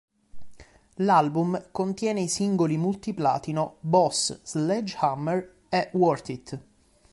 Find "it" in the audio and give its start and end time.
6.29-6.59